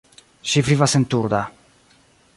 Ŝi 0.53 0.63
vivas 0.69 0.97
en 1.01 1.05
Turda. 1.13 1.45